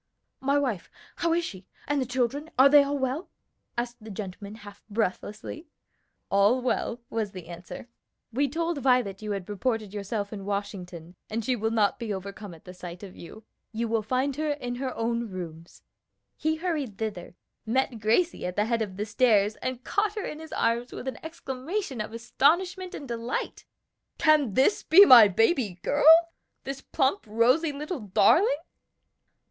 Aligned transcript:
"My 0.39 0.57
wife! 0.57 0.89
how 1.17 1.31
is 1.33 1.45
she? 1.45 1.67
and 1.87 2.01
the 2.01 2.07
children? 2.07 2.49
are 2.57 2.67
they 2.69 2.81
all 2.81 2.97
well?" 2.97 3.29
asked 3.77 4.03
the 4.03 4.09
gentleman 4.09 4.55
half 4.55 4.81
breathlessly. 4.89 5.67
"All 6.31 6.59
well," 6.59 7.01
was 7.11 7.33
the 7.33 7.45
answer. 7.47 7.87
"We 8.33 8.49
told 8.49 8.79
Violet 8.79 9.21
you 9.21 9.33
had 9.33 9.47
reported 9.47 9.93
yourself 9.93 10.33
in 10.33 10.43
Washington, 10.43 11.13
and 11.29 11.45
she 11.45 11.55
will 11.55 11.69
not 11.69 11.99
be 11.99 12.11
overcome 12.11 12.55
at 12.55 12.75
sight 12.75 13.03
of 13.03 13.15
you. 13.15 13.43
You 13.73 13.87
will 13.87 14.01
find 14.01 14.37
her 14.37 14.49
in 14.53 14.73
her 14.77 14.91
own 14.95 15.29
rooms." 15.29 15.83
He 16.35 16.55
hurried 16.55 16.97
thither, 16.97 17.35
met 17.67 17.99
Gracie 17.99 18.47
at 18.47 18.55
the 18.55 18.65
head 18.65 18.81
of 18.81 18.97
the 18.97 19.05
stairs, 19.05 19.55
and 19.57 19.83
caught 19.83 20.15
her 20.15 20.25
in 20.25 20.39
his 20.39 20.51
arms 20.51 20.91
with 20.91 21.07
an 21.07 21.23
exclamation 21.23 22.01
of 22.01 22.11
astonishment 22.11 22.95
and 22.95 23.07
delight. 23.07 23.65
"Can 24.17 24.55
this 24.55 24.81
be 24.81 25.05
my 25.05 25.27
baby 25.27 25.79
girl? 25.83 26.31
this 26.63 26.81
plump, 26.81 27.23
rosy 27.27 27.71
little 27.71 27.99
darling?" 27.99 28.57